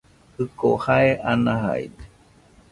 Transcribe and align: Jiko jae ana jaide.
Jiko 0.37 0.71
jae 0.85 1.11
ana 1.33 1.53
jaide. 1.67 2.11